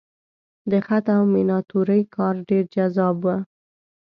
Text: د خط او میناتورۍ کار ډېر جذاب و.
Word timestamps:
د 0.71 0.73
خط 0.85 1.05
او 1.17 1.23
میناتورۍ 1.33 2.01
کار 2.15 2.35
ډېر 2.49 2.63
جذاب 2.75 3.15
و. 3.23 3.25